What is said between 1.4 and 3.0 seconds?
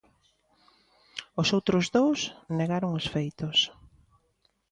Os outros dous negaron